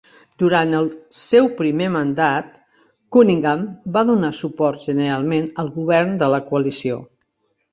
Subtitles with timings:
[0.43, 2.49] Durant el seu primer mandat,
[3.17, 3.67] Cunningham
[3.99, 6.99] va donar suport generalment al govern de la Coalició.